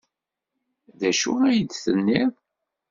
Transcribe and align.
D 0.99 1.01
acu 1.09 1.31
ay 1.47 1.57
d-tenniḍ? 1.61 2.33